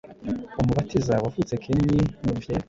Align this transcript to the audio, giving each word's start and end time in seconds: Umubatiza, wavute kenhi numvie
Umubatiza, 0.61 1.13
wavute 1.23 1.53
kenhi 1.63 1.99
numvie 2.23 2.53